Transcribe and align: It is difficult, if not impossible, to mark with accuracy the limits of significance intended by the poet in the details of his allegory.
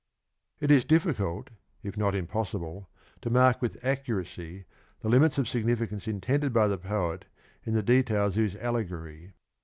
It 0.59 0.71
is 0.71 0.83
difficult, 0.83 1.51
if 1.83 1.95
not 1.95 2.15
impossible, 2.15 2.89
to 3.21 3.29
mark 3.29 3.61
with 3.61 3.77
accuracy 3.85 4.65
the 5.01 5.09
limits 5.09 5.37
of 5.37 5.47
significance 5.47 6.07
intended 6.07 6.51
by 6.51 6.65
the 6.65 6.79
poet 6.79 7.25
in 7.67 7.75
the 7.75 7.83
details 7.83 8.35
of 8.35 8.41
his 8.45 8.55
allegory. 8.55 9.33